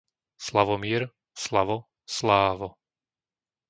Slavomír, 0.47 1.07
Slavo, 1.37 1.77
Slávo 2.09 2.69